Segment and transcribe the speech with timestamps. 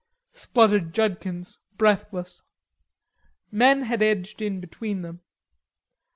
[0.33, 2.41] spluttered Judkins, breathless.
[3.51, 5.21] Men had edged in between them.